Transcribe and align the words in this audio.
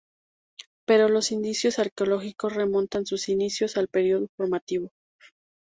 Pero 0.87 1.09
los 1.09 1.31
indicios 1.31 1.77
arqueológicos 1.77 2.55
remontan 2.55 3.05
sus 3.05 3.29
inicios 3.29 3.77
al 3.77 3.87
período 3.87 4.29
formativo. 4.35 4.89